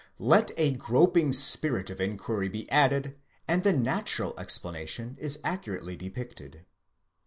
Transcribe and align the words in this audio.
(Let 0.17 0.49
a 0.57 0.71
groping 0.71 1.31
spirit 1.31 1.91
of 1.91 2.01
inquiry 2.01 2.49
be 2.49 2.67
added, 2.71 3.17
and 3.47 3.61
the 3.61 3.71
natural 3.71 4.33
explanation 4.39 5.15
is 5.19 5.37
accurately 5.43 5.95
depicted.) 5.95 6.65